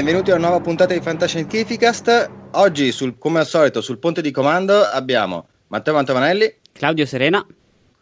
[0.00, 2.30] Benvenuti a una nuova puntata di Fantascientificast.
[2.52, 7.46] Oggi, sul, come al solito, sul ponte di comando abbiamo Matteo Mantavanelli, Claudio Serena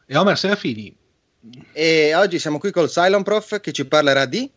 [0.06, 0.94] e Omer Serafini.
[1.72, 4.48] E oggi siamo qui col Cylon Prof che ci parlerà di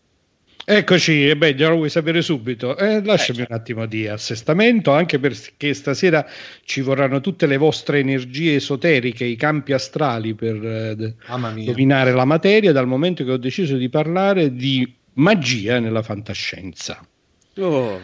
[0.63, 2.77] Eccoci, e beh, già lo vuoi sapere subito.
[2.77, 6.23] Eh, lasciami eh, un attimo di assestamento, anche perché stasera
[6.63, 11.15] ci vorranno tutte le vostre energie esoteriche, i campi astrali per eh,
[11.65, 17.03] dominare la materia, dal momento che ho deciso di parlare di magia nella fantascienza.
[17.57, 17.99] Oh,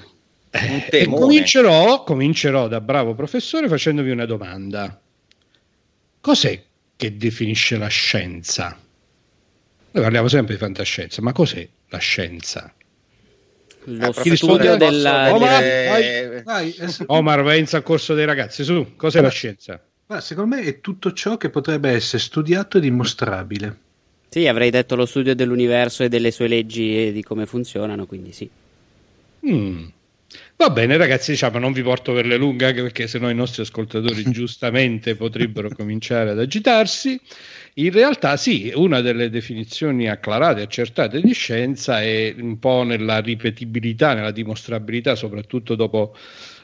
[0.50, 5.00] eh, e comincerò, comincerò da bravo professore facendovi una domanda.
[6.20, 6.64] Cos'è
[6.96, 8.78] che definisce la scienza?
[9.92, 12.74] Noi parliamo sempre di fantascienza, ma cos'è la scienza?
[13.86, 15.34] Lo eh, studio della...
[15.34, 16.76] Omar, vai, vai.
[17.06, 19.82] Omar, Venza al corso dei ragazzi, su, cos'è la scienza?
[20.08, 23.78] Ma secondo me è tutto ciò che potrebbe essere studiato e dimostrabile.
[24.30, 28.34] Sì, avrei detto lo studio dell'universo e delle sue leggi e di come funzionano, quindi
[28.34, 28.50] sì.
[29.50, 29.88] Mm.
[30.58, 33.62] Va bene, ragazzi, diciamo, non vi porto per le lunghe, anche perché sennò i nostri
[33.62, 37.20] ascoltatori giustamente potrebbero cominciare ad agitarsi.
[37.76, 43.20] In realtà sì, una delle definizioni acclarate e accertate di scienza è un po' nella
[43.20, 46.16] ripetibilità, nella dimostrabilità, soprattutto dopo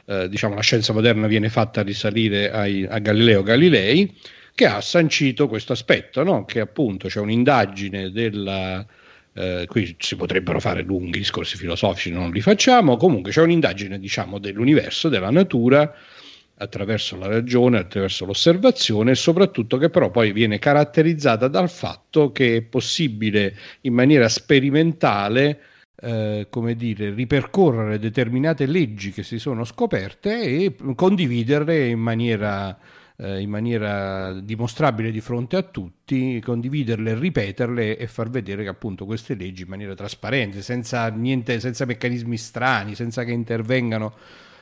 [0.06, 4.12] eh, diciamo, la scienza moderna viene fatta risalire ai, a Galileo Galilei,
[4.56, 6.46] che ha sancito questo aspetto, no?
[6.46, 8.86] che appunto c'è un'indagine della...
[9.36, 14.38] Eh, qui si potrebbero fare lunghi discorsi filosofici, non li facciamo, comunque c'è un'indagine diciamo,
[14.38, 15.92] dell'universo, della natura,
[16.58, 22.58] attraverso la ragione, attraverso l'osservazione e soprattutto che però poi viene caratterizzata dal fatto che
[22.58, 25.60] è possibile in maniera sperimentale
[26.04, 32.78] eh, come dire, ripercorrere determinate leggi che si sono scoperte e condividerle in maniera,
[33.24, 39.06] eh, in maniera dimostrabile di fronte a tutti, condividerle, ripeterle e far vedere che appunto
[39.06, 44.14] queste leggi in maniera trasparente, senza, niente, senza meccanismi strani, senza che intervengano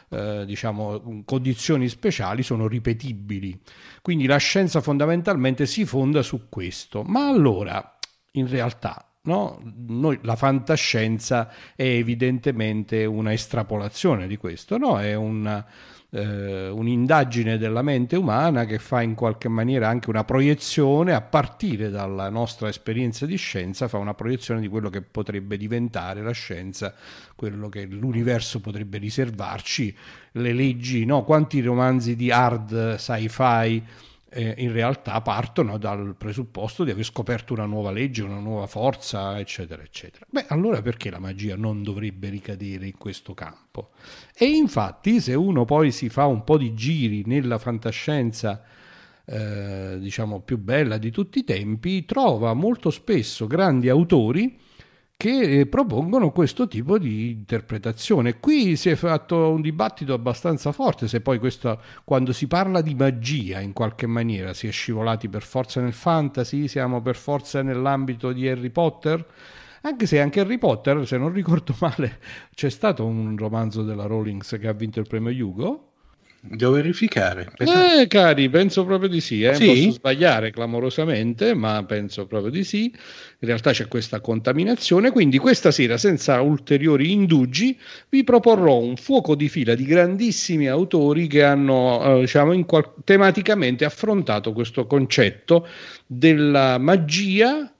[0.09, 3.59] eh, diciamo, condizioni speciali sono ripetibili.
[4.01, 7.01] Quindi la scienza fondamentalmente si fonda su questo.
[7.01, 7.97] Ma allora,
[8.33, 9.61] in realtà, No?
[9.85, 14.99] Noi, la fantascienza è evidentemente una estrapolazione di questo, no?
[14.99, 15.63] è una,
[16.13, 21.89] eh, un'indagine della mente umana che fa in qualche maniera anche una proiezione a partire
[21.89, 26.93] dalla nostra esperienza di scienza, fa una proiezione di quello che potrebbe diventare la scienza,
[27.35, 29.95] quello che l'universo potrebbe riservarci,
[30.33, 31.23] le leggi, no?
[31.23, 33.83] quanti romanzi di hard sci-fi
[34.33, 39.37] eh, in realtà partono dal presupposto di aver scoperto una nuova legge, una nuova forza,
[39.37, 40.25] eccetera, eccetera.
[40.29, 43.89] Beh, allora perché la magia non dovrebbe ricadere in questo campo?
[44.33, 48.63] E infatti, se uno poi si fa un po' di giri nella fantascienza,
[49.25, 54.57] eh, diciamo più bella di tutti i tempi, trova molto spesso grandi autori
[55.21, 58.39] che eh, propongono questo tipo di interpretazione.
[58.39, 62.95] Qui si è fatto un dibattito abbastanza forte se poi questo, quando si parla di
[62.95, 68.31] magia in qualche maniera si è scivolati per forza nel fantasy, siamo per forza nell'ambito
[68.31, 69.23] di Harry Potter.
[69.81, 72.17] Anche se anche Harry Potter, se non ricordo male,
[72.55, 75.90] c'è stato un romanzo della Rawlings che ha vinto il premio Hugo,
[76.43, 77.51] Devo verificare.
[77.59, 79.43] Eh, cari, penso proprio di sì.
[79.43, 79.53] Eh.
[79.53, 79.65] sì.
[79.67, 82.85] Posso sbagliare clamorosamente, ma penso proprio di sì.
[82.85, 85.11] In realtà c'è questa contaminazione.
[85.11, 87.77] Quindi questa sera, senza ulteriori indugi,
[88.09, 93.85] vi proporrò un fuoco di fila di grandissimi autori che hanno, eh, diciamo, qual- tematicamente
[93.85, 95.67] affrontato questo concetto
[96.07, 97.71] della magia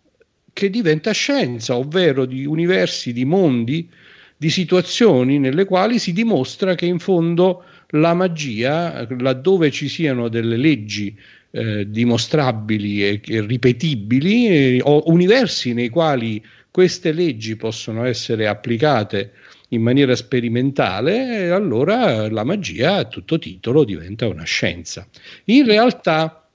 [0.53, 3.89] che diventa scienza, ovvero di universi, di mondi,
[4.37, 10.57] di situazioni nelle quali si dimostra che in fondo la magia, laddove ci siano delle
[10.57, 11.17] leggi
[11.51, 19.33] eh, dimostrabili e, e ripetibili, eh, o universi nei quali queste leggi possono essere applicate
[19.69, 25.07] in maniera sperimentale, allora la magia a tutto titolo diventa una scienza.
[25.45, 26.45] In realtà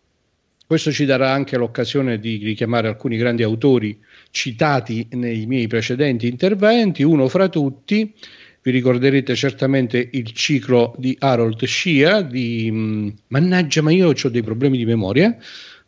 [0.66, 3.99] questo ci darà anche l'occasione di richiamare alcuni grandi autori
[4.31, 8.12] citati nei miei precedenti interventi, uno fra tutti
[8.66, 14.42] vi ricorderete certamente il ciclo di Harold Shea di mm, mannaggia ma io ho dei
[14.42, 15.36] problemi di memoria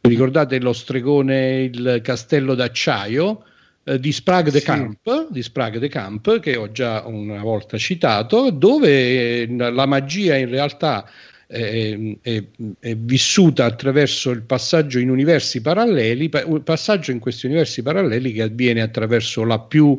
[0.01, 3.43] vi ricordate lo stregone il castello d'acciaio
[3.83, 4.63] eh, di Sprague de.
[4.63, 10.37] Camp, di Sprague de Camp che ho già una volta citato dove eh, la magia
[10.37, 11.05] in realtà
[11.49, 12.45] è, è,
[12.79, 16.29] è, vissuta attraverso il passaggio in universi paralleli,
[16.63, 19.99] passaggio in questi universi paralleli che avviene attraverso la più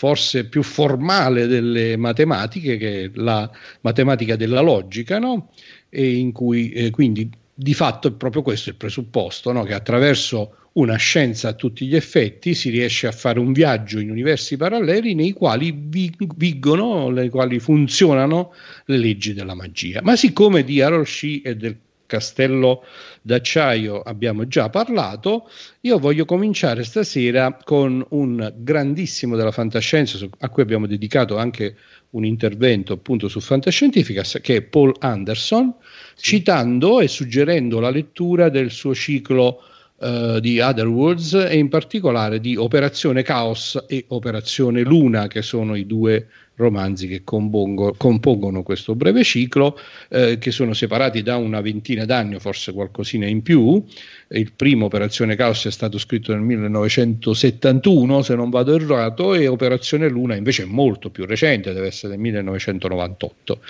[0.00, 3.50] forse più formale delle matematiche, che è la
[3.82, 5.50] matematica della logica, no?
[5.90, 9.62] e in cui eh, quindi di fatto è proprio questo il presupposto, no?
[9.62, 14.08] che attraverso una scienza a tutti gli effetti, si riesce a fare un viaggio in
[14.08, 18.54] universi paralleli nei quali vigono, nei quali funzionano
[18.86, 20.00] le leggi della magia.
[20.02, 21.76] Ma siccome di Harold Shee e del
[22.10, 22.82] castello
[23.22, 25.48] d'acciaio abbiamo già parlato,
[25.82, 31.76] io voglio cominciare stasera con un grandissimo della fantascienza a cui abbiamo dedicato anche
[32.10, 35.72] un intervento appunto su Fantascientificas che è Paul Anderson,
[36.16, 36.36] sì.
[36.36, 39.62] citando e suggerendo la lettura del suo ciclo
[39.98, 45.86] uh, di Otherworlds e in particolare di Operazione Caos e Operazione Luna, che sono i
[45.86, 46.26] due
[46.60, 49.78] romanzi che compongo, compongono questo breve ciclo,
[50.08, 53.82] eh, che sono separati da una ventina d'anni, forse qualcosina in più.
[54.28, 60.08] Il primo, Operazione Caos, è stato scritto nel 1971, se non vado errato, e Operazione
[60.08, 63.60] Luna invece è molto più recente, deve essere del 1998.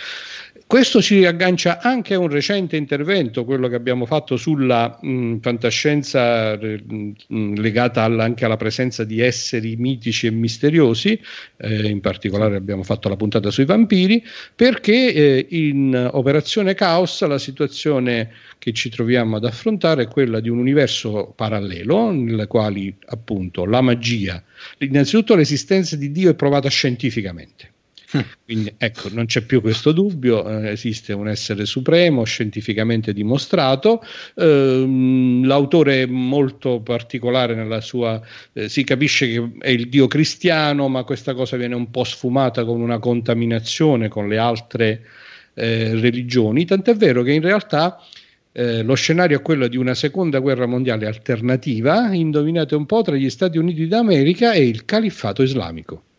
[0.70, 6.56] Questo ci aggancia anche a un recente intervento, quello che abbiamo fatto sulla mh, fantascienza
[6.56, 11.20] mh, legata alla, anche alla presenza di esseri mitici e misteriosi,
[11.56, 14.22] eh, in particolare abbiamo fatto la puntata sui vampiri,
[14.55, 20.50] perché eh, in Operazione Caos la situazione che ci troviamo ad affrontare è quella di
[20.50, 24.40] un universo parallelo, nel quale appunto la magia,
[24.78, 27.73] innanzitutto l'esistenza di Dio è provata scientificamente
[28.44, 34.02] quindi ecco, non c'è più questo dubbio, eh, esiste un essere supremo, scientificamente dimostrato.
[34.34, 38.20] Eh, l'autore è molto particolare nella sua...
[38.52, 42.64] Eh, si capisce che è il Dio cristiano, ma questa cosa viene un po' sfumata
[42.64, 45.04] con una contaminazione con le altre
[45.54, 48.02] eh, religioni, tant'è vero che in realtà...
[48.52, 53.14] Eh, lo scenario è quello di una seconda guerra mondiale alternativa, indovinate un po', tra
[53.14, 56.09] gli Stati Uniti d'America e il califfato islamico.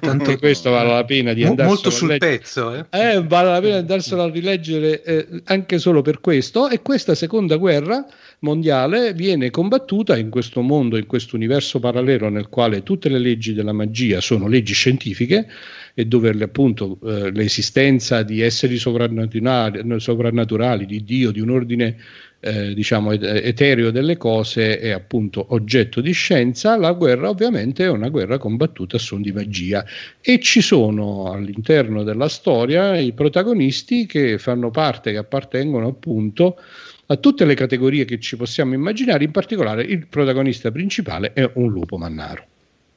[0.00, 2.86] Tanto questo vale la pena di andare molto sul pezzo eh?
[2.90, 7.56] Eh, vale la pena andarselo a rileggere eh, anche solo per questo e questa seconda
[7.56, 8.06] guerra
[8.40, 13.54] mondiale viene combattuta in questo mondo in questo universo parallelo nel quale tutte le leggi
[13.54, 15.48] della magia sono leggi scientifiche
[15.94, 21.96] e dove appunto eh, l'esistenza di esseri sovrannaturali, sovrannaturali di Dio di un ordine
[22.44, 28.08] eh, diciamo etereo delle cose è appunto oggetto di scienza, la guerra ovviamente è una
[28.08, 29.84] guerra combattuta a suon di magia
[30.20, 36.58] e ci sono all'interno della storia i protagonisti che fanno parte, che appartengono appunto
[37.06, 41.70] a tutte le categorie che ci possiamo immaginare, in particolare il protagonista principale è un
[41.70, 42.44] lupo mannaro,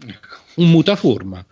[0.07, 0.37] ecco.
[0.55, 1.45] un mutaforma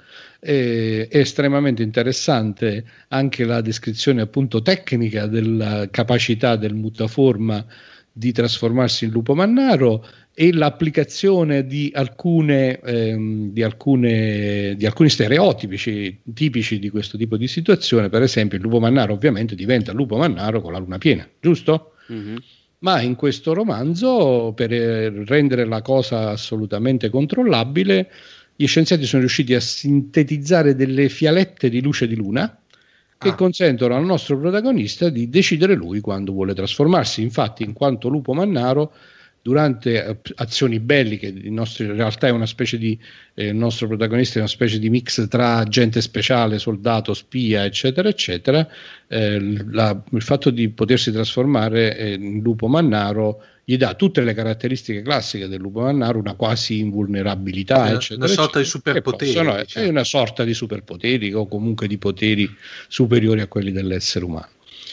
[0.44, 7.66] è estremamente interessante anche la descrizione appunto tecnica della capacità del mutaforma
[8.12, 10.06] di trasformarsi in lupo mannaro
[10.36, 17.48] e l'applicazione di, alcune, ehm, di, alcune, di alcuni stereotipi tipici di questo tipo di
[17.48, 18.10] situazione.
[18.10, 21.94] Per esempio, il lupo mannaro ovviamente diventa lupo mannaro con la luna piena, giusto?
[22.12, 22.36] Mm-hmm.
[22.80, 28.10] Ma in questo romanzo, per rendere la cosa assolutamente controllabile,
[28.56, 32.58] gli scienziati sono riusciti a sintetizzare delle fialette di luce di luna
[33.18, 33.36] che ah.
[33.36, 37.22] consentono al nostro protagonista di decidere lui quando vuole trasformarsi.
[37.22, 38.94] Infatti, in quanto lupo mannaro,
[39.44, 42.98] durante azioni belliche, il nostro, in realtà è una specie di,
[43.34, 48.08] eh, il nostro protagonista è una specie di mix tra agente speciale, soldato, spia, eccetera,
[48.08, 48.66] eccetera,
[49.08, 54.34] eh, la, il fatto di potersi trasformare eh, in lupo mannaro gli dà tutte le
[54.34, 59.32] caratteristiche classiche del lupo mannaro, una quasi invulnerabilità, una, eccetera, una sorta eccetera, di superpoteri.
[59.32, 59.86] Possono, diciamo.
[59.86, 62.54] È una sorta di superpoteri o comunque di poteri
[62.88, 64.50] superiori a quelli dell'essere umano.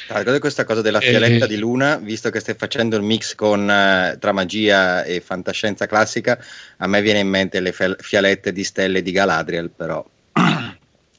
[0.08, 3.62] Ah, questa cosa della fialetta eh, di luna, visto che stai facendo il mix con,
[3.62, 6.42] uh, tra magia e fantascienza classica,
[6.78, 10.04] a me viene in mente le fialette di stelle di Galadriel, però.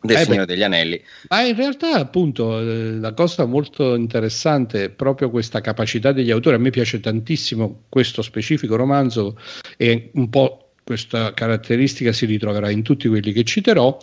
[0.02, 1.02] Del eh Signore beh, degli Anelli.
[1.30, 6.56] Ma in realtà, appunto, eh, la cosa molto interessante è proprio questa capacità degli autori.
[6.56, 9.38] A me piace tantissimo questo specifico romanzo
[9.78, 13.98] e un po' questa caratteristica si ritroverà in tutti quelli che citerò.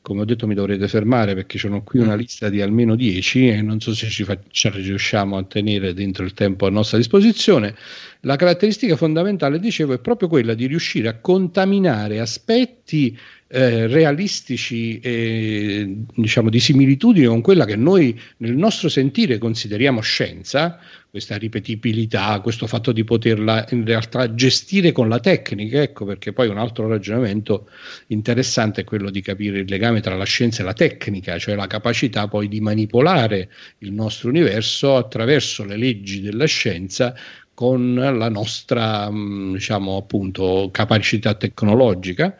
[0.00, 2.18] Come ho detto, mi dovrete fermare perché ho qui una mm.
[2.18, 6.24] lista di almeno 10 e non so se ci, fa- ci riusciamo a tenere dentro
[6.24, 7.74] il tempo a nostra disposizione.
[8.20, 13.18] La caratteristica fondamentale, dicevo, è proprio quella di riuscire a contaminare aspetti
[13.50, 20.78] eh, realistici e diciamo di similitudine con quella che noi nel nostro sentire consideriamo scienza,
[21.08, 26.48] questa ripetibilità, questo fatto di poterla in realtà gestire con la tecnica, ecco perché poi
[26.48, 27.70] un altro ragionamento
[28.08, 31.66] interessante è quello di capire il legame tra la scienza e la tecnica, cioè la
[31.66, 37.14] capacità poi di manipolare il nostro universo attraverso le leggi della scienza
[37.54, 42.36] con la nostra diciamo appunto capacità tecnologica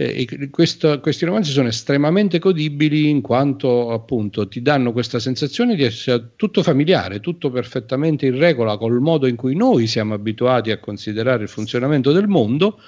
[0.00, 5.82] Eh, questo, questi romanzi sono estremamente godibili in quanto appunto ti danno questa sensazione di
[5.82, 10.78] essere tutto familiare, tutto perfettamente in regola col modo in cui noi siamo abituati a
[10.78, 12.80] considerare il funzionamento del mondo,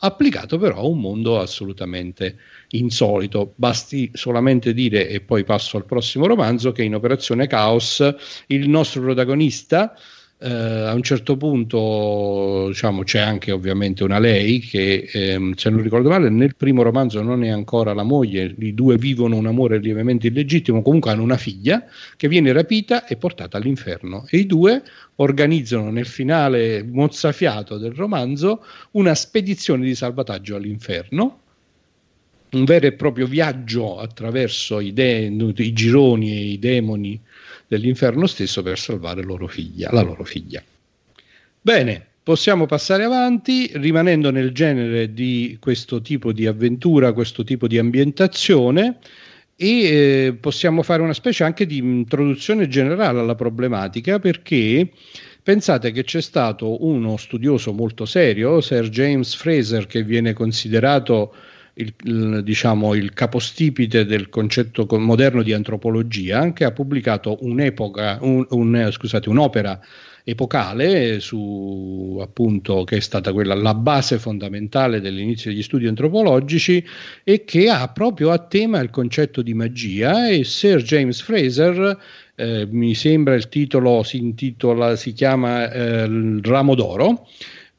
[0.00, 2.36] applicato però a un mondo assolutamente
[2.72, 3.54] insolito.
[3.56, 8.06] Basti solamente dire, e poi passo al prossimo romanzo, che in Operazione Caos
[8.48, 9.94] il nostro protagonista
[10.40, 15.82] eh, a un certo punto diciamo, c'è anche ovviamente una lei che ehm, se non
[15.82, 19.78] ricordo male nel primo romanzo non è ancora la moglie i due vivono un amore
[19.78, 21.84] lievemente illegittimo comunque hanno una figlia
[22.16, 24.26] che viene rapita e portata all'inferno.
[24.30, 24.82] E i due
[25.16, 31.40] organizzano nel finale mozzafiato del romanzo una spedizione di salvataggio all'inferno
[32.50, 35.26] un vero e proprio viaggio attraverso i, de-
[35.56, 37.20] i gironi e i demoni
[37.68, 40.62] dell'inferno stesso per salvare loro figlia, la loro figlia.
[41.60, 47.78] Bene, possiamo passare avanti rimanendo nel genere di questo tipo di avventura, questo tipo di
[47.78, 48.98] ambientazione
[49.54, 54.90] e eh, possiamo fare una specie anche di introduzione generale alla problematica perché
[55.42, 61.34] pensate che c'è stato uno studioso molto serio, Sir James Fraser, che viene considerato
[61.78, 68.88] il, diciamo, il capostipite del concetto moderno di antropologia, che ha pubblicato un'epoca, un, un,
[68.90, 69.80] scusate, un'opera
[70.24, 76.84] epocale su appunto che è stata quella la base fondamentale dell'inizio degli studi antropologici
[77.24, 81.98] e che ha proprio a tema il concetto di magia e Sir James Fraser
[82.34, 87.26] eh, mi sembra il titolo si intitola si chiama eh, il ramo d'oro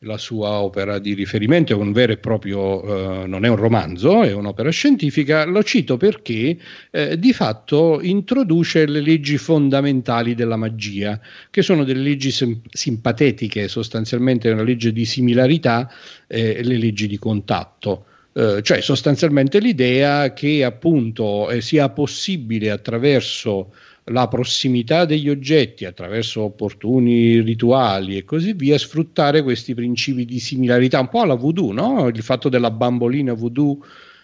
[0.03, 4.23] la sua opera di riferimento, è un vero e proprio, eh, non è un romanzo,
[4.23, 6.57] è un'opera scientifica, lo cito perché
[6.91, 13.67] eh, di fatto introduce le leggi fondamentali della magia, che sono delle leggi sim- simpatetiche,
[13.67, 15.91] sostanzialmente una legge di similarità
[16.27, 18.05] e eh, le leggi di contatto.
[18.31, 23.73] Eh, cioè sostanzialmente l'idea che appunto eh, sia possibile attraverso
[24.09, 30.99] la prossimità degli oggetti attraverso opportuni rituali e così via, sfruttare questi principi di similarità,
[30.99, 32.07] un po' alla voodoo, no?
[32.07, 33.79] il fatto della bambolina voodoo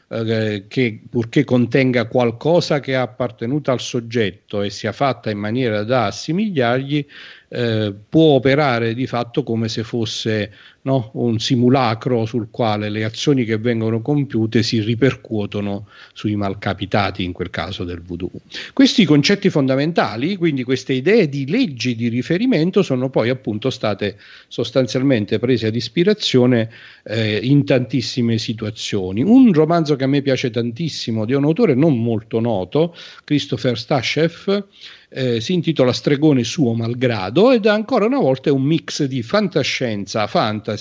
[0.08, 5.84] eh, che purché contenga qualcosa che è appartenuta al soggetto e sia fatta in maniera
[5.84, 7.06] da assimigliargli,
[7.50, 10.52] eh, può operare di fatto come se fosse
[10.86, 11.12] no?
[11.14, 17.50] un simulacro sul quale le azioni che vengono compiute si ripercuotono sui malcapitati, in quel
[17.50, 18.32] caso del voodoo.
[18.74, 25.40] Questi concetti fondamentali, quindi queste idee di leggi di riferimento, sono poi appunto state sostanzialmente
[25.40, 26.70] prese ad ispirazione
[27.04, 29.24] eh, in tantissime situazioni.
[29.24, 34.64] Un romanzo che a me piace tantissimo di un autore non molto noto, Christopher Stashev,
[35.10, 40.28] eh, si intitola Stregone suo malgrado ed ancora una volta è un mix di fantascienza,
[40.28, 40.75] fantasy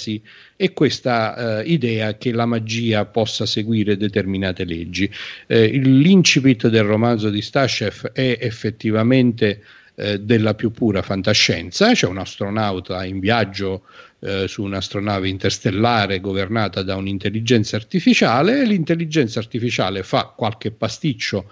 [0.56, 5.10] e questa eh, idea che la magia possa seguire determinate leggi.
[5.46, 9.62] Eh, l'incipit del romanzo di Stashev è effettivamente
[9.96, 13.82] eh, della più pura fantascienza, c'è un astronauta in viaggio
[14.20, 21.50] eh, su un'astronave interstellare governata da un'intelligenza artificiale e l'intelligenza artificiale fa qualche pasticcio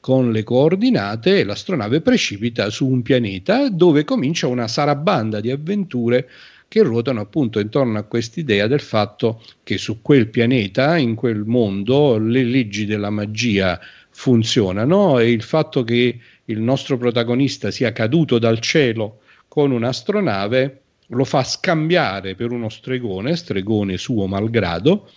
[0.00, 6.28] con le coordinate e l'astronave precipita su un pianeta dove comincia una sarabanda di avventure
[6.72, 12.16] che ruotano appunto intorno a quest'idea del fatto che su quel pianeta, in quel mondo,
[12.16, 18.58] le leggi della magia funzionano e il fatto che il nostro protagonista sia caduto dal
[18.60, 25.10] cielo con un'astronave lo fa scambiare per uno stregone, stregone suo malgrado,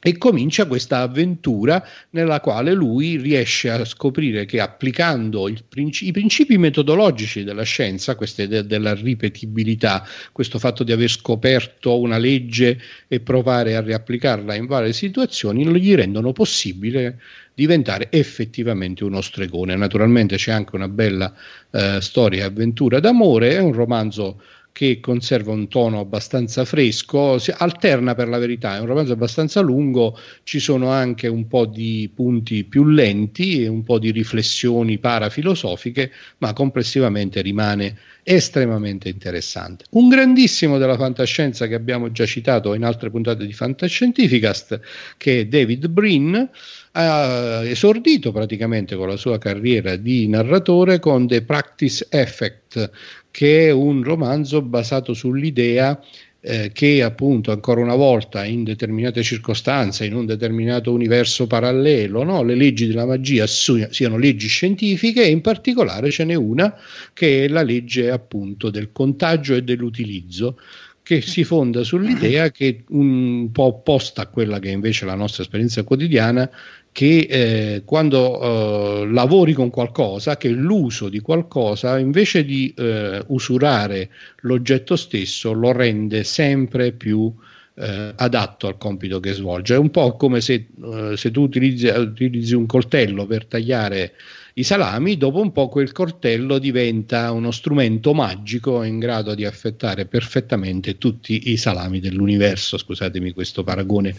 [0.00, 6.56] e comincia questa avventura nella quale lui riesce a scoprire che applicando princi- i principi
[6.56, 13.18] metodologici della scienza, questa idea della ripetibilità, questo fatto di aver scoperto una legge e
[13.20, 17.18] provare a riapplicarla in varie situazioni, gli rendono possibile
[17.54, 19.74] diventare effettivamente uno stregone.
[19.74, 21.34] Naturalmente c'è anche una bella
[21.72, 24.40] eh, storia e avventura d'amore, è un romanzo
[24.72, 29.60] che conserva un tono abbastanza fresco, si alterna per la verità, è un romanzo abbastanza
[29.60, 34.98] lungo, ci sono anche un po' di punti più lenti e un po' di riflessioni
[34.98, 39.86] parafilosofiche, ma complessivamente rimane estremamente interessante.
[39.90, 44.80] Un grandissimo della fantascienza che abbiamo già citato in altre puntate di Fantascientificast,
[45.16, 46.50] che è David Brin,
[46.92, 52.90] ha esordito praticamente con la sua carriera di narratore con The Practice Effect,
[53.38, 56.02] che è un romanzo basato sull'idea
[56.40, 62.42] eh, che appunto ancora una volta in determinate circostanze, in un determinato universo parallelo, no?
[62.42, 66.74] le leggi della magia su- siano leggi scientifiche e in particolare ce n'è una
[67.12, 70.58] che è la legge appunto del contagio e dell'utilizzo
[71.08, 75.42] che si fonda sull'idea che un po' opposta a quella che invece è la nostra
[75.44, 76.50] esperienza quotidiana,
[76.98, 84.10] che eh, quando eh, lavori con qualcosa, che l'uso di qualcosa, invece di eh, usurare
[84.38, 87.32] l'oggetto stesso, lo rende sempre più
[87.78, 89.74] eh, adatto al compito che svolge.
[89.74, 94.12] È un po' come se, eh, se tu utilizzi, utilizzi un coltello per tagliare
[94.58, 100.06] i salami, dopo un po' quel coltello diventa uno strumento magico in grado di affettare
[100.06, 102.76] perfettamente tutti i salami dell'universo.
[102.76, 104.16] Scusatemi questo paragone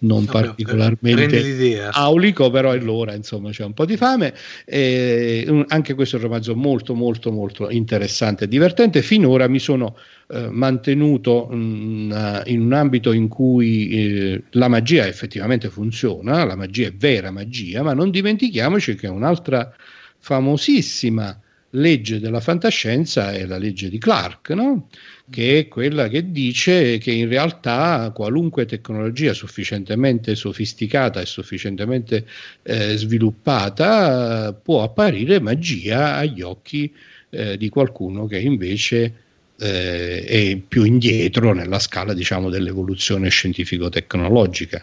[0.00, 4.32] non no, particolarmente aulico, però è l'ora, insomma, c'è un po' di fame.
[4.64, 9.02] E, anche questo è un romanzo molto, molto, molto interessante e divertente.
[9.02, 9.96] Finora mi sono
[10.32, 12.12] eh, mantenuto mh, mm,
[12.46, 17.82] in un ambito in cui eh, la magia effettivamente funziona, la magia è vera magia,
[17.82, 19.74] ma non dimentichiamoci che un'altra
[20.18, 24.88] famosissima legge della fantascienza è la legge di Clark, no?
[25.30, 32.26] che è quella che dice che in realtà qualunque tecnologia sufficientemente sofisticata e sufficientemente
[32.62, 36.92] eh, sviluppata può apparire magia agli occhi
[37.30, 39.28] eh, di qualcuno che invece
[39.60, 44.82] eh, è più indietro nella scala diciamo, dell'evoluzione scientifico-tecnologica.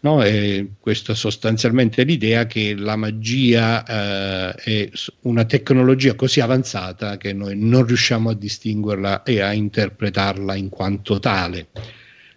[0.00, 0.22] No?
[0.22, 4.90] E questa sostanzialmente l'idea che la magia eh, è
[5.22, 11.18] una tecnologia così avanzata che noi non riusciamo a distinguerla e a interpretarla in quanto
[11.18, 11.68] tale.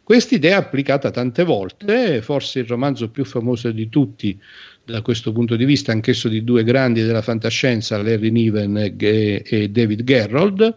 [0.04, 4.38] Questa idea è applicata tante volte, forse il romanzo più famoso di tutti
[4.84, 9.70] da questo punto di vista, anch'esso di due grandi della fantascienza, Larry Niven e, e
[9.70, 10.76] David Gerrold,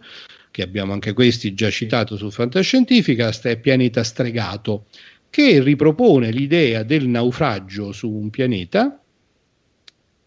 [0.55, 4.85] che abbiamo anche questi già citato su Fantascientifica, è Pianeta Stregato,
[5.29, 9.01] che ripropone l'idea del naufragio su un pianeta,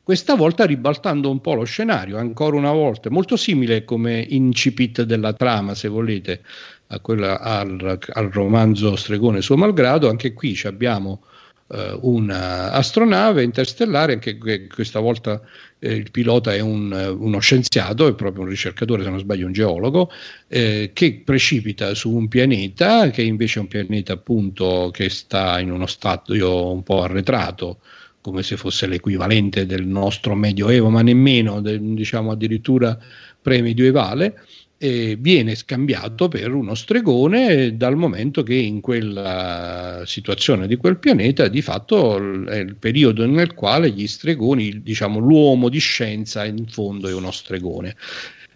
[0.04, 5.32] questa volta ribaltando un po' lo scenario, ancora una volta, molto simile come incipit della
[5.32, 6.44] trama, se volete,
[6.88, 11.22] a quella, al, al romanzo Stregone suo malgrado, anche qui abbiamo
[11.70, 15.42] eh, un'astronave interstellare, anche questa volta
[15.80, 19.54] eh, il pilota è un, uno scienziato, è proprio un ricercatore, se non sbaglio un
[19.54, 20.10] geologo,
[20.48, 25.72] eh, che precipita su un pianeta che invece è un pianeta appunto che sta in
[25.72, 27.80] uno stadio un po' arretrato,
[28.22, 32.98] come se fosse l'equivalente del nostro medioevo, ma nemmeno, diciamo addirittura
[33.42, 34.42] pre-medievale
[34.78, 41.48] eh, viene scambiato per uno stregone dal momento che in quella situazione di quel pianeta
[41.48, 47.08] di fatto è il periodo nel quale gli stregoni, diciamo l'uomo di scienza in fondo
[47.08, 47.96] è uno stregone.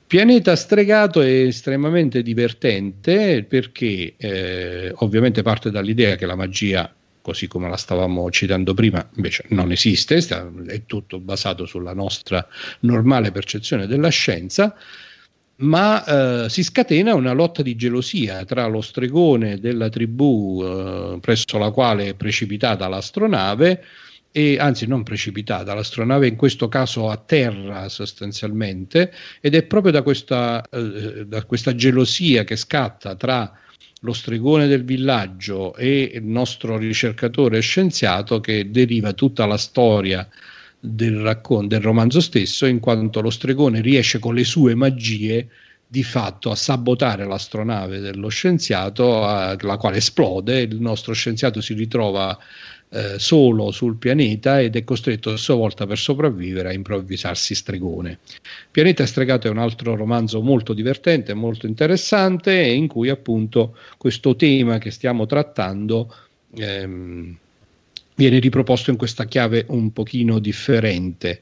[0.05, 7.69] Pianeta stregato è estremamente divertente perché eh, ovviamente parte dall'idea che la magia così come
[7.69, 10.17] la stavamo citando prima, invece non esiste,
[10.67, 12.45] è tutto basato sulla nostra
[12.81, 14.75] normale percezione della scienza
[15.62, 21.58] ma eh, si scatena una lotta di gelosia tra lo stregone della tribù eh, presso
[21.58, 23.84] la quale è precipitata l'astronave
[24.32, 30.02] e anzi non precipitata, l'astronave in questo caso a terra sostanzialmente ed è proprio da
[30.04, 33.52] questa, eh, da questa gelosia che scatta tra
[34.04, 40.28] lo stregone del villaggio e il nostro ricercatore scienziato che deriva tutta la storia
[40.82, 45.48] del, raccon- del romanzo stesso, in quanto lo stregone riesce con le sue magie
[45.88, 51.74] di fatto a sabotare l'astronave dello scienziato, a, la quale esplode, il nostro scienziato si
[51.74, 52.38] ritrova
[52.94, 58.20] eh, solo sul pianeta ed è costretto a sua volta per sopravvivere a improvvisarsi stregone.
[58.72, 64.78] Pianeta Stregato è un altro romanzo molto divertente, molto interessante in cui appunto questo tema
[64.78, 66.13] che stiamo trattando
[66.56, 67.38] ehm,
[68.15, 71.41] viene riproposto in questa chiave un pochino differente.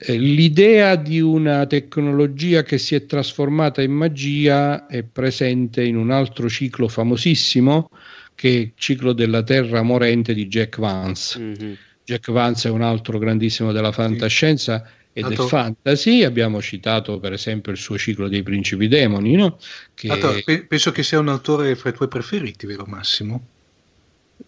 [0.00, 6.12] Eh, l'idea di una tecnologia che si è trasformata in magia è presente in un
[6.12, 7.90] altro ciclo famosissimo
[8.36, 11.36] che è il ciclo della Terra morente di Jack Vance.
[11.40, 11.72] Mm-hmm.
[12.04, 15.18] Jack Vance è un altro grandissimo della fantascienza sì.
[15.18, 15.40] e Tanto...
[15.40, 16.22] del fantasy.
[16.22, 19.34] Abbiamo citato per esempio il suo ciclo dei principi demoni.
[19.34, 19.58] No?
[19.92, 20.06] Che...
[20.06, 23.44] Tanto, penso che sia un autore fra i tuoi preferiti, vero Massimo?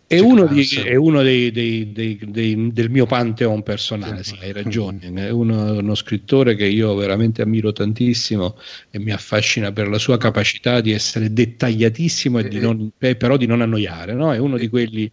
[0.07, 5.11] È uno, di, è uno dei, dei, dei, del mio pantheon personale, sì, hai ragione.
[5.15, 8.57] È uno, uno, scrittore che io veramente ammiro tantissimo
[8.91, 13.15] e mi affascina per la sua capacità di essere dettagliatissimo e, e di non, eh,
[13.15, 14.15] però di non annoiare.
[14.15, 14.33] No?
[14.33, 15.11] È uno e, di quelli.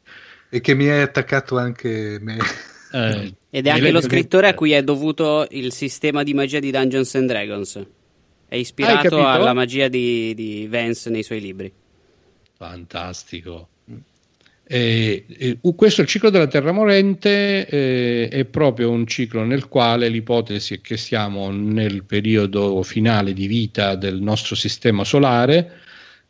[0.49, 2.37] E che mi hai attaccato anche me.
[2.91, 6.71] Eh, Ed è anche lo scrittore a cui è dovuto il sistema di magia di
[6.71, 7.85] Dungeons and Dragons.
[8.47, 11.71] È ispirato alla magia di, di Vance nei suoi libri.
[12.57, 13.69] Fantastico.
[14.69, 20.09] Eh, eh, questo il ciclo della Terra morente eh, è proprio un ciclo nel quale
[20.09, 25.71] l'ipotesi è che siamo nel periodo finale di vita del nostro sistema solare,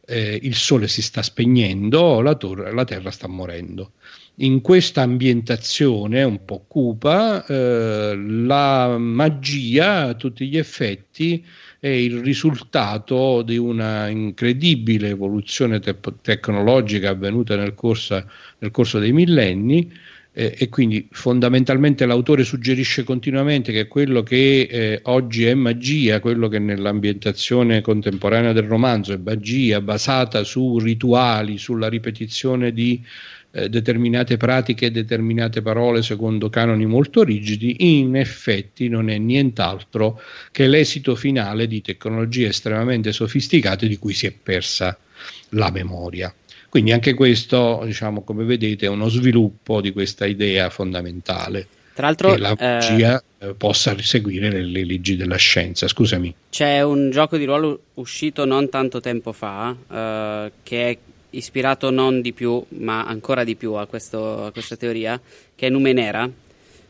[0.06, 3.94] eh, il sole si sta spegnendo, la, torre, la terra sta morendo.
[4.36, 11.44] In questa ambientazione un po' cupa, eh, la magia a tutti gli effetti
[11.80, 18.24] è il risultato di una incredibile evoluzione te- tecnologica avvenuta nel corso,
[18.60, 19.92] nel corso dei millenni
[20.34, 26.48] eh, e quindi fondamentalmente l'autore suggerisce continuamente che quello che eh, oggi è magia, quello
[26.48, 33.04] che nell'ambientazione contemporanea del romanzo è magia basata su rituali, sulla ripetizione di
[33.58, 40.68] eh, determinate pratiche, determinate parole secondo canoni molto rigidi, in effetti non è nient'altro che
[40.68, 44.96] l'esito finale di tecnologie estremamente sofisticate di cui si è persa
[45.50, 46.32] la memoria.
[46.70, 51.68] Quindi anche questo, diciamo, come vedete, è uno sviluppo di questa idea fondamentale.
[51.96, 55.88] Tra l'altro, che la magia eh, possa seguire le, le, leggi della scienza.
[55.88, 56.36] Scusami.
[56.52, 60.98] C'è un gioco di ruolo uscito non tanto tempo fa eh, che è
[61.32, 65.20] ispirato non di più, ma ancora di più a, questo, a questa teoria,
[65.56, 66.30] che è Numenera,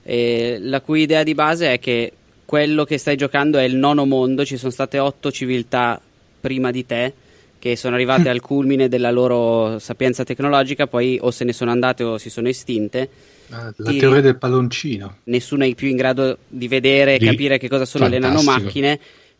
[0.03, 2.13] eh, la cui idea di base è che
[2.45, 5.99] quello che stai giocando è il nono mondo, ci sono state otto civiltà
[6.39, 7.13] prima di te
[7.59, 12.03] che sono arrivate al culmine della loro sapienza tecnologica, poi o se ne sono andate
[12.03, 13.09] o si sono estinte.
[13.49, 15.17] Ah, la teoria del palloncino.
[15.25, 18.37] Nessuno è più in grado di vedere e capire che cosa sono Fantastico.
[18.37, 18.99] le nanomacchine,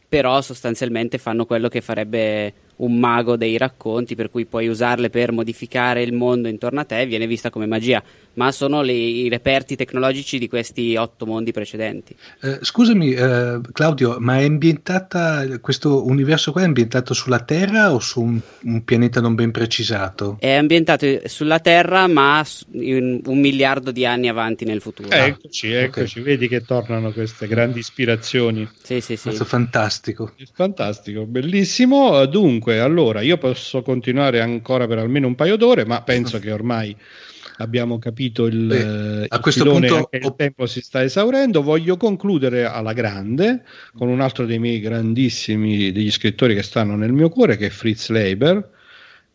[0.09, 5.31] però sostanzialmente fanno quello che farebbe un mago dei racconti, per cui puoi usarle per
[5.31, 8.01] modificare il mondo intorno a te, viene vista come magia,
[8.33, 12.15] ma sono le, i reperti tecnologici di questi otto mondi precedenti.
[12.41, 17.99] Eh, scusami, eh, Claudio, ma è ambientata questo universo qua è ambientato sulla Terra o
[17.99, 20.37] su un, un pianeta non ben precisato?
[20.39, 25.09] È ambientato sulla Terra, ma un, un miliardo di anni avanti nel futuro.
[25.09, 26.31] Eh, eccoci, eccoci, okay.
[26.31, 28.69] vedi che tornano queste grandi ispirazioni.
[28.81, 29.23] Sì, sì, sì.
[29.23, 30.33] Questo fantastico.
[30.35, 32.25] È fantastico, bellissimo.
[32.25, 36.51] Dunque, Dunque, allora io posso continuare ancora per almeno un paio d'ore, ma penso che
[36.51, 36.93] ormai
[37.59, 41.61] abbiamo capito il, Beh, a il questo punto il tempo si sta esaurendo.
[41.61, 43.63] Voglio concludere alla grande
[43.95, 47.69] con un altro dei miei grandissimi degli scrittori che stanno nel mio cuore, che è
[47.69, 48.75] Fritz Leiber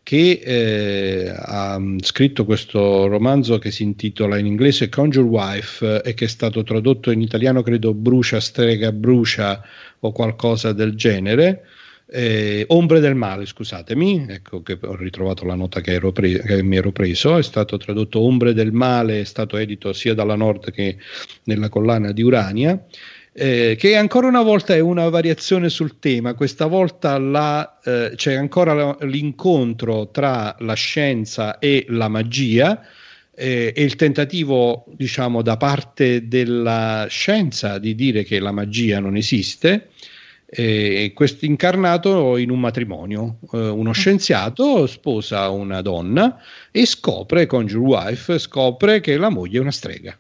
[0.05, 6.25] che eh, ha scritto questo romanzo che si intitola in inglese Conjure Wife e che
[6.25, 9.63] è stato tradotto in italiano credo Brucia, Strega, Brucia
[10.01, 11.63] o qualcosa del genere
[12.15, 16.77] eh, Ombre del male, scusatemi, ecco che ho ritrovato la nota che, pre- che, mi
[16.77, 20.99] ero preso, è stato tradotto Ombre del male, è stato edito sia dalla Nord che
[21.45, 22.85] nella collana di Urania,
[23.33, 28.35] eh, che ancora una volta è una variazione sul tema, questa volta la, eh, c'è
[28.35, 32.79] ancora l'incontro tra la scienza e la magia,
[33.35, 39.17] eh, e il tentativo, diciamo, da parte della scienza di dire che la magia non
[39.17, 39.89] esiste,
[40.55, 43.39] eh, questo incarnato in un matrimonio.
[43.53, 43.93] Eh, uno mm.
[43.93, 46.39] scienziato sposa una donna
[46.71, 50.17] e scopre, Conjure Wife, scopre che la moglie è una strega.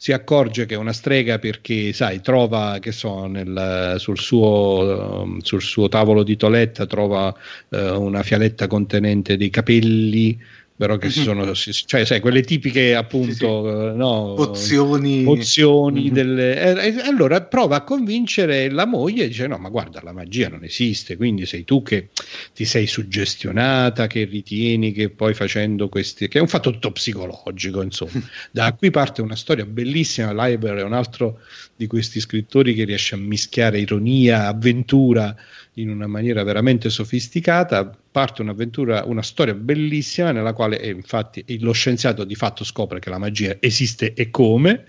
[0.00, 5.62] Si accorge che è una strega perché, sai, trova, che so, nel, sul, suo, sul,
[5.62, 7.34] suo, tavolo di toletta trova
[7.68, 10.38] eh, una fialetta contenente dei capelli
[10.78, 13.96] però che si sono, cioè, sai, quelle tipiche appunto, sì, sì.
[13.96, 16.12] No, pozioni, pozioni mm-hmm.
[16.12, 20.12] delle, eh, eh, allora prova a convincere la moglie e dice no ma guarda la
[20.12, 22.10] magia non esiste, quindi sei tu che
[22.54, 27.82] ti sei suggestionata, che ritieni che poi facendo questi, che è un fatto tutto psicologico
[27.82, 31.40] insomma, da qui parte una storia bellissima, Leiber è un altro
[31.74, 35.34] di questi scrittori che riesce a mischiare ironia, avventura,
[35.80, 41.72] in una maniera veramente sofisticata, parte un'avventura, una storia bellissima nella quale eh, infatti lo
[41.72, 44.86] scienziato di fatto scopre che la magia esiste e come,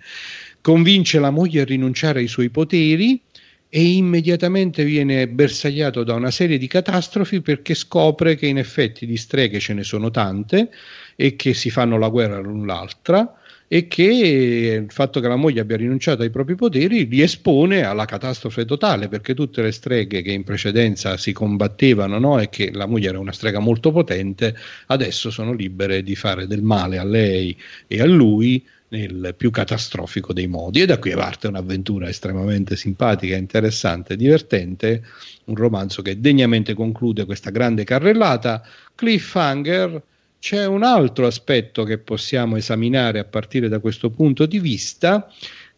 [0.62, 3.22] convince la moglie a rinunciare ai suoi poteri
[3.70, 9.16] e immediatamente viene bersagliato da una serie di catastrofi perché scopre che in effetti di
[9.16, 10.72] streghe ce ne sono tante
[11.16, 13.39] e che si fanno la guerra l'un l'altra
[13.72, 18.06] e che il fatto che la moglie abbia rinunciato ai propri poteri li espone alla
[18.06, 22.88] catastrofe totale perché tutte le streghe che in precedenza si combattevano no, e che la
[22.88, 24.56] moglie era una strega molto potente
[24.88, 27.56] adesso sono libere di fare del male a lei
[27.86, 30.82] e a lui nel più catastrofico dei modi.
[30.82, 35.04] E da qui parte un'avventura estremamente simpatica, interessante, divertente,
[35.46, 38.64] un romanzo che degnamente conclude questa grande carrellata,
[38.96, 40.02] cliffhanger
[40.40, 45.30] c'è un altro aspetto che possiamo esaminare a partire da questo punto di vista,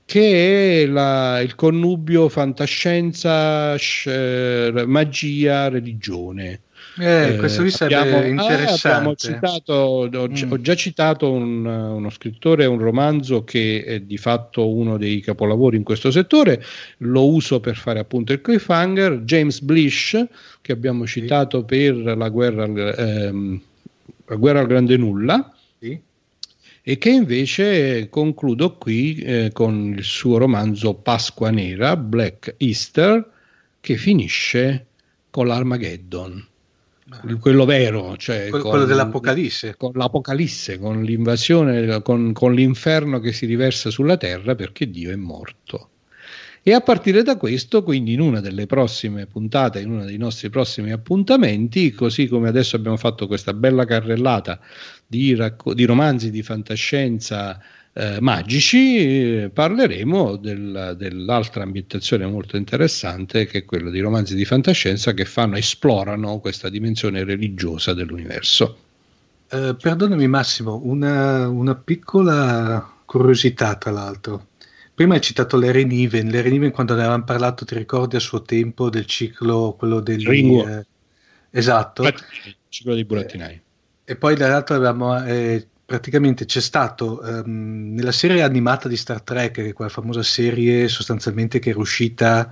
[0.06, 4.06] che è la, il connubio fantascienza, sh,
[4.86, 6.62] magia, religione.
[7.00, 8.88] Eh, questo qui sarebbe abbiamo, interessante.
[8.88, 10.52] Ah, abbiamo citato, ho, mm.
[10.52, 15.78] ho, già citato un, uno scrittore, un romanzo che è di fatto uno dei capolavori
[15.78, 16.62] in questo settore,
[16.97, 20.26] lo uso per fare appunto il cliffhanger, James Blish,
[20.62, 21.65] che abbiamo citato sì.
[21.65, 23.62] per la guerra, ehm,
[24.32, 25.54] la guerra al grande nulla.
[25.78, 26.00] Sì.
[26.84, 33.30] E che invece concludo qui eh, con il suo romanzo Pasqua Nera, Black Easter,
[33.80, 34.88] che finisce
[35.30, 36.48] con l'Armageddon
[37.41, 39.76] quello vero, cioè quello, con, quello dell'Apocalisse.
[39.76, 45.15] Con l'Apocalisse, con l'invasione, con, con, l'inferno che si riversa sulla terra perché Dio è
[45.17, 45.89] morto.
[46.63, 50.50] E a partire da questo, quindi in una delle prossime puntate, in uno dei nostri
[50.52, 54.60] prossimi appuntamenti, così come adesso abbiamo fatto questa bella carrellata
[55.08, 57.60] di, racco- di romanzi di fantascienza
[57.93, 58.97] eh, magici,
[59.43, 65.26] eh, parleremo del, dell'altra ambientazione molto interessante che è quella di romanzi di fantascienza che
[65.26, 68.78] fanno, esplorano questa dimensione religiosa dell'universo.
[69.50, 74.45] Eh, perdonami Massimo, una, una, piccola curiosità tra l'altro.
[75.02, 78.44] Prima hai citato Larry Niven, Larry Niven quando ne avevamo parlato, ti ricordi a suo
[78.44, 80.24] tempo del ciclo, quello del...
[80.28, 80.86] Eh,
[81.50, 82.04] esatto.
[82.04, 82.14] Il
[82.70, 83.60] ciclo dei burattinai.
[84.04, 89.54] E poi dall'altro avevamo eh, praticamente c'è stato um, nella serie animata di Star Trek,
[89.54, 92.52] che è quella famosa serie sostanzialmente che era uscita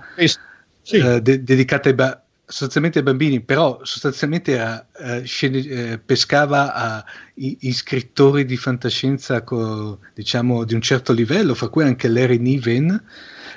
[0.82, 0.96] sì.
[0.96, 7.04] uh, de- dedicata ai, ba- sostanzialmente bambini, però sostanzialmente era, uh, scene- uh, pescava a
[7.34, 12.38] i- i scrittori di fantascienza co- diciamo di un certo livello, fra cui anche Larry
[12.38, 13.02] Niven.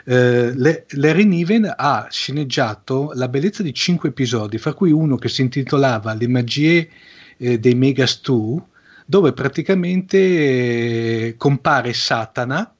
[0.06, 5.42] Le- Larry Niven ha sceneggiato la bellezza di cinque episodi, fra cui uno che si
[5.42, 6.90] intitolava Le magie
[7.38, 8.62] dei Megas 2
[9.06, 12.74] dove praticamente eh, compare Satana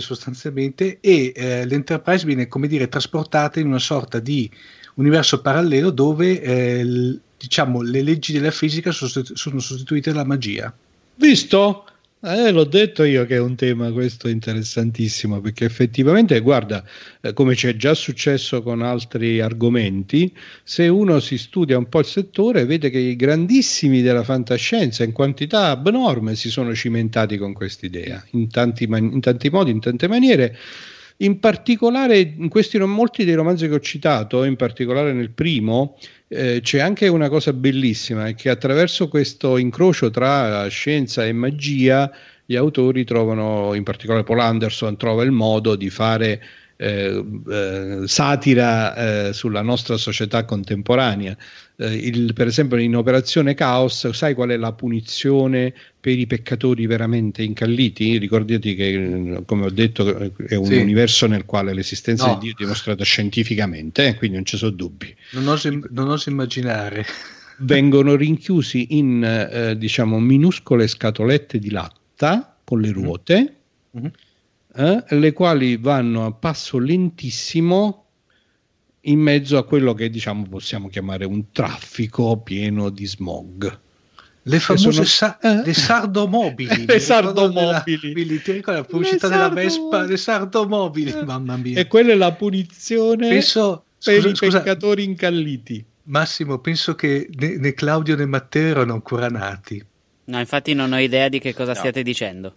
[0.00, 4.50] sostanzialmente e eh, l'Enterprise viene come dire trasportata in una sorta di
[4.96, 10.74] universo parallelo dove eh, diciamo le leggi della fisica sono, sono sostituite dalla magia.
[11.14, 11.84] Visto?
[12.18, 16.82] Eh, l'ho detto io che è un tema questo interessantissimo perché effettivamente, guarda,
[17.20, 22.06] eh, come c'è già successo con altri argomenti, se uno si studia un po' il
[22.06, 28.24] settore vede che i grandissimi della fantascienza in quantità abnorme si sono cimentati con quest'idea
[28.30, 30.56] in tanti, man- in tanti modi, in tante maniere.
[31.18, 35.98] In particolare, in questi molti dei romanzi che ho citato, in particolare nel primo,
[36.28, 42.10] eh, c'è anche una cosa bellissima, è che attraverso questo incrocio tra scienza e magia
[42.44, 46.42] gli autori trovano, in particolare Paul Anderson, trova il modo di fare
[46.76, 51.36] eh, eh, satira eh, sulla nostra società contemporanea.
[51.76, 56.86] Eh, il, per esempio in Operazione Caos, sai qual è la punizione per i peccatori
[56.86, 58.18] veramente incalliti?
[58.18, 60.76] Ricordati che, come ho detto, è un sì.
[60.76, 62.34] universo nel quale l'esistenza no.
[62.34, 65.14] di Dio è dimostrata scientificamente, eh, quindi non ci sono dubbi.
[65.30, 67.06] Non oso, non oso immaginare.
[67.58, 72.92] Vengono rinchiusi in eh, diciamo minuscole scatolette di latta con le mm.
[72.92, 73.54] ruote.
[73.96, 74.06] Mm-hmm
[74.76, 78.04] eh, le quali vanno a passo lentissimo
[79.02, 83.80] in mezzo a quello che diciamo possiamo chiamare un traffico pieno di smog.
[84.42, 85.04] Le famose sono...
[85.04, 85.62] sa- eh?
[85.64, 86.86] le sardomobili.
[86.86, 88.12] le sardomobili.
[88.12, 88.40] Della...
[88.40, 90.02] Ti ricordi la pubblicità della Vespa?
[90.02, 91.24] Le sardomobili, eh.
[91.24, 91.78] mamma mia.
[91.78, 95.84] E quella è la punizione penso, per scusa, i scusa, peccatori incalliti.
[96.04, 99.84] Massimo, penso che né, né, Claudio né Matteo erano ancora nati.
[100.26, 101.78] No, infatti non ho idea di che cosa no.
[101.78, 102.54] stiate dicendo.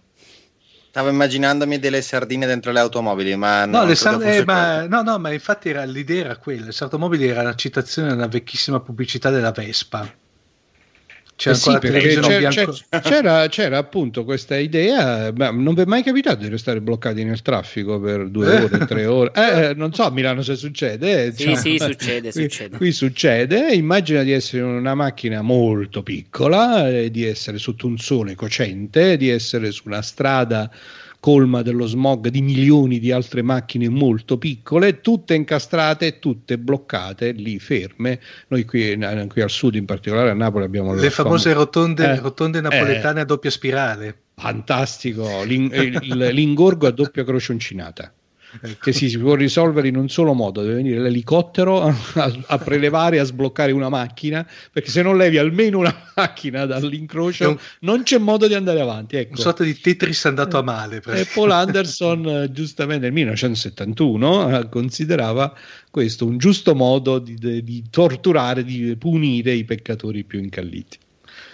[0.90, 5.20] Stavo immaginandomi delle sardine dentro le automobili, ma no, le sard- eh, ma, no, no,
[5.20, 6.66] ma infatti era, l'idea era quella.
[6.66, 10.12] Le automobili era una citazione a una vecchissima pubblicità della Vespa.
[11.40, 16.02] C'era, eh sì, c'era, c'era, c'era, c'era, appunto questa idea, ma non vi è mai
[16.02, 19.32] capitato di restare bloccati nel traffico per due ore, tre ore?
[19.34, 21.24] Eh, eh, non so a Milano se succede.
[21.24, 22.76] Eh, sì, cioè, sì, succede, qui, succede.
[22.76, 23.72] Qui succede.
[23.72, 29.30] Immagina di essere una macchina molto piccola, eh, di essere sotto un sole cocente, di
[29.30, 30.70] essere su una strada
[31.20, 37.58] colma dello smog di milioni di altre macchine molto piccole, tutte incastrate, tutte bloccate, lì
[37.58, 38.18] ferme.
[38.48, 42.18] Noi qui, qui al sud, in particolare a Napoli, abbiamo le famose fam- rotonde, eh,
[42.18, 44.18] rotonde napoletane eh, a doppia spirale.
[44.34, 45.70] Fantastico, l'ing-
[46.30, 48.12] l'ingorgo a doppia croce uncinata
[48.80, 51.94] che si, si, può risolvere in un solo modo, deve venire l'elicottero a,
[52.46, 57.58] a, prelevare, a sbloccare una macchina, perché se non levi almeno una macchina dall'incrocio un,
[57.80, 59.16] non c'è modo di andare avanti.
[59.16, 59.34] Ecco.
[59.34, 61.02] Una sorta di Tetris andato a male.
[61.06, 65.54] E Paul Anderson eh, giustamente nel 1971 eh, considerava
[65.90, 70.98] questo un giusto modo di, di torturare, di punire i peccatori più incalliti.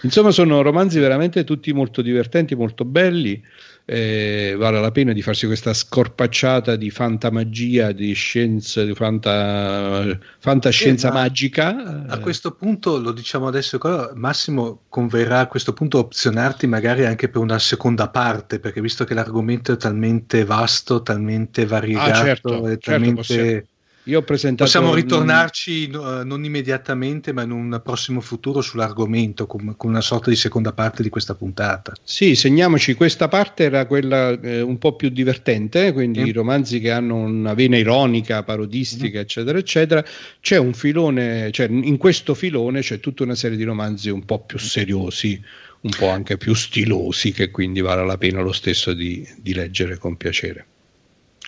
[0.03, 3.43] Insomma, sono romanzi veramente tutti molto divertenti, molto belli
[3.89, 11.09] eh, vale la pena di farsi questa scorpacciata di fantamagia, di scienza, di fanta, fantascienza
[11.09, 12.05] eh, magica.
[12.09, 13.79] A questo punto, lo diciamo adesso,
[14.15, 19.15] Massimo converrà a questo punto opzionarti magari anche per una seconda parte, perché visto che
[19.15, 23.67] l'argomento è talmente vasto, talmente variegato, ah, certo, è certo, talmente...
[24.07, 24.71] Io ho presentato...
[24.71, 30.31] Possiamo ritornarci uh, non immediatamente, ma in un prossimo futuro sull'argomento, con, con, una sorta
[30.31, 31.93] di seconda parte di questa puntata.
[32.05, 36.27] Sì, segniamoci, questa parte era quella eh, un po' più divertente, quindi mm.
[36.27, 39.23] i romanzi che hanno una vena ironica, parodistica, mm.
[39.23, 40.05] eccetera, eccetera.
[40.41, 44.39] C'è un filone, cioè in questo filone c'è tutta una serie di romanzi un po'
[44.39, 45.43] più seriosi,
[45.81, 49.99] un po' anche più stilosi, che quindi vale la pena lo stesso di, di leggere
[49.99, 50.67] con piacere.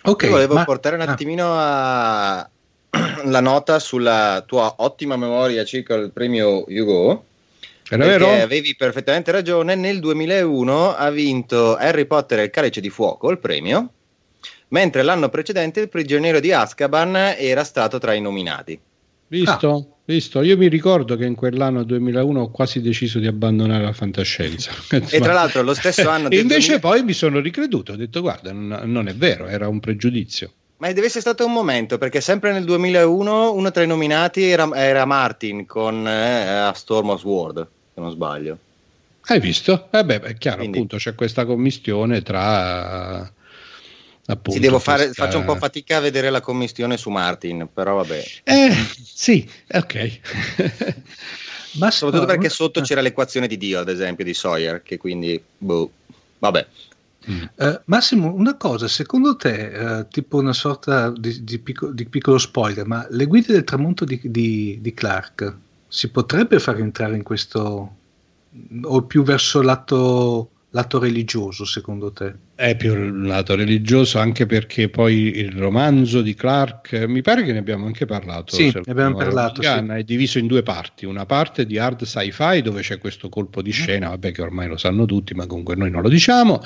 [0.03, 0.65] Ok, Io volevo ma...
[0.65, 1.11] portare un ah.
[1.11, 2.49] attimino a...
[3.25, 7.25] la nota sulla tua ottima memoria circa il premio Hugo.
[7.89, 13.31] Perché avevi perfettamente ragione, nel 2001 ha vinto Harry Potter e il Calice di Fuoco
[13.31, 13.93] il premio,
[14.69, 18.79] mentre l'anno precedente il prigioniero di Azkaban era stato tra i nominati.
[19.29, 19.75] Visto?
[19.75, 19.97] Ah.
[20.09, 24.73] Visto, io mi ricordo che in quell'anno 2001 ho quasi deciso di abbandonare la fantascienza.
[24.91, 26.29] e tra l'altro lo stesso anno...
[26.31, 26.79] invece 2000...
[26.79, 30.51] poi mi sono ricreduto, ho detto guarda, non, non, è vero, era un pregiudizio.
[30.79, 34.67] Ma deve essere stato un momento, perché sempre nel 2001 uno tra i nominati era,
[34.75, 38.59] era Martin con eh, Storm of Sword, se non sbaglio.
[39.27, 39.89] Hai visto?
[39.91, 40.79] Eh beh, è chiaro, Quindi...
[40.79, 43.31] appunto c'è questa commistione tra
[44.31, 48.25] Appunto, devo fare, faccio un po' fatica a vedere la commissione su Martin, però vabbè.
[48.45, 50.21] Eh, sì, ok.
[51.79, 55.91] Ma soprattutto perché sotto c'era l'equazione di Dio, ad esempio, di Sawyer, che quindi, boh,
[56.41, 56.67] vabbè.
[57.31, 57.43] Mm.
[57.55, 62.37] Uh, Massimo, una cosa, secondo te, uh, tipo una sorta di, di, piccolo, di, piccolo
[62.37, 65.57] spoiler, ma le guide del tramonto di, di, Clark
[65.89, 67.97] si potrebbe far entrare in questo,
[68.83, 72.35] o più verso lato lato religioso secondo te?
[72.55, 77.53] È più il lato religioso anche perché poi il romanzo di Clark, mi pare che
[77.53, 78.55] ne abbiamo anche parlato.
[78.55, 79.61] Sì, ne abbiamo parlato.
[79.63, 79.69] Sì.
[79.69, 83.71] È diviso in due parti, una parte di hard sci-fi dove c'è questo colpo di
[83.71, 83.73] mm.
[83.73, 86.63] scena, vabbè che ormai lo sanno tutti ma comunque noi non lo diciamo,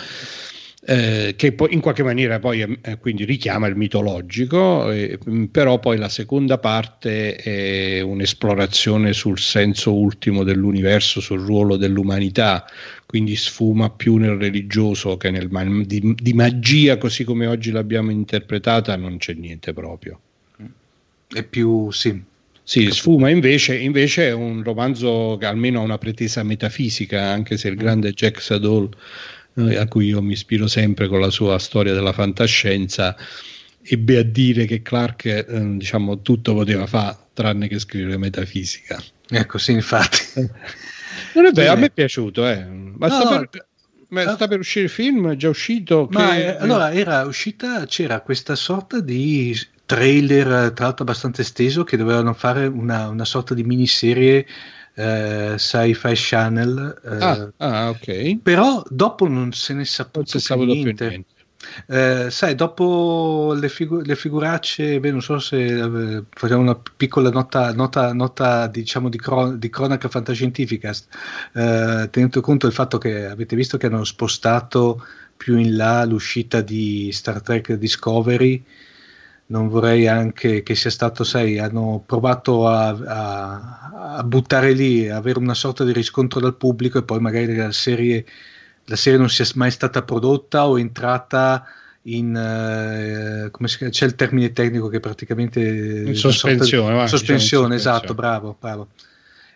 [0.85, 5.17] eh, che poi in qualche maniera poi eh, quindi richiama il mitologico, eh,
[5.51, 12.65] però poi la seconda parte è un'esplorazione sul senso ultimo dell'universo, sul ruolo dell'umanità,
[13.13, 15.51] quindi sfuma più nel religioso che nel
[15.85, 20.19] di, di magia così come oggi l'abbiamo interpretata non c'è niente proprio.
[21.29, 22.19] È più sì,
[22.63, 27.69] sì, Sfuma invece, invece, è un romanzo che almeno ha una pretesa metafisica, anche se
[27.69, 28.89] il grande Jack Sadol
[29.57, 33.15] eh, a cui io mi ispiro sempre con la sua storia della fantascienza,
[33.83, 35.45] ebbe a dire che Clark eh,
[35.77, 39.03] diciamo tutto poteva fare tranne che scrivere metafisica.
[39.29, 40.21] Ecco, sì, infatti.
[41.35, 42.65] non è vero, a me è piaciuto, eh.
[42.65, 43.67] ma, no, sta, no, per,
[44.09, 46.09] ma sta, per, uscire il film, è già uscito.
[46.11, 46.47] Ma che...
[46.47, 52.33] eh, allora era uscita, c'era questa sorta di trailer, tra l'altro abbastanza esteso, che dovevano
[52.35, 54.47] fare una, una sorta di miniserie
[54.95, 57.01] eh, Sci-Fi Channel.
[57.05, 58.39] Eh, ah, ah, ok.
[58.43, 61.09] Però dopo non se ne saputo più niente.
[61.09, 61.27] niente.
[61.87, 67.31] Eh, sai, dopo le, figu- le figuracce, beh, non so se eh, facciamo una piccola
[67.31, 73.27] nota, nota, nota diciamo di, cron- di, cronaca fantascientifica, eh, tenendo conto del fatto che
[73.27, 75.05] avete visto che hanno spostato
[75.37, 78.65] più in là l'uscita di Star Trek Discovery
[79.47, 85.39] non vorrei anche che sia stato, sai, hanno provato a, a, a buttare lì, avere
[85.39, 88.25] una sorta di riscontro dal pubblico e poi magari la serie,
[88.93, 91.65] la serie non sia mai stata prodotta o entrata
[92.03, 93.93] in eh, come si chiama?
[93.93, 98.89] c'è il termine tecnico che praticamente in sospensione, di, va, sospensione, diciamo esatto, bravo, bravo.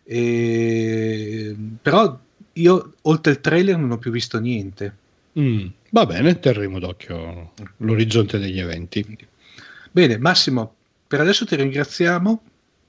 [0.05, 2.19] E, però
[2.55, 4.97] io oltre il trailer non ho più visto niente.
[5.39, 9.05] Mm, va bene, terremo d'occhio l'orizzonte degli eventi.
[9.91, 10.75] Bene, Massimo,
[11.07, 12.43] per adesso ti ringraziamo.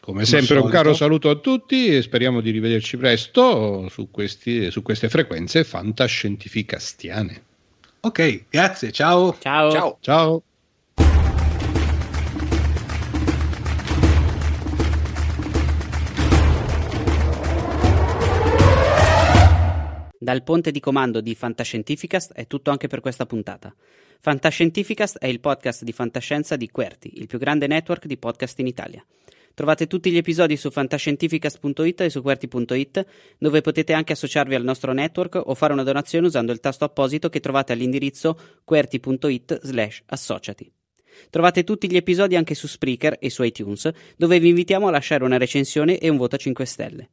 [0.07, 4.81] Come sempre un caro saluto a tutti e speriamo di rivederci presto su, questi, su
[4.81, 7.41] queste frequenze fantascientificastiane.
[7.99, 9.35] Ok, grazie, ciao.
[9.37, 9.69] Ciao.
[9.69, 9.97] Ciao.
[9.99, 10.43] ciao.
[20.17, 23.75] Dal ponte di comando di Fantascientificast è tutto anche per questa puntata.
[24.21, 28.67] Fantascientificast è il podcast di fantascienza di Querti, il più grande network di podcast in
[28.67, 29.05] Italia.
[29.57, 33.05] Trovate tutti gli episodi su fantascientificast.it e su QWERTY.it,
[33.39, 37.27] dove potete anche associarvi al nostro network o fare una donazione usando il tasto apposito
[37.29, 40.71] che trovate all'indirizzo QWERTY.it slash associati.
[41.31, 45.23] Trovate tutti gli episodi anche su Spreaker e su iTunes, dove vi invitiamo a lasciare
[45.23, 47.09] una recensione e un voto a 5 stelle.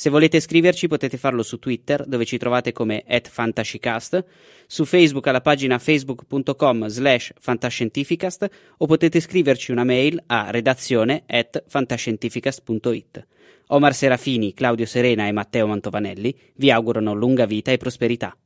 [0.00, 4.24] Se volete scriverci potete farlo su Twitter, dove ci trovate come fantascicast,
[4.64, 11.64] su Facebook alla pagina facebook.com slash fantascientificast o potete scriverci una mail a redazione at
[11.66, 13.26] fantascientificast.it.
[13.70, 18.36] Omar Serafini, Claudio Serena e Matteo Mantovanelli vi augurano lunga vita e prosperità.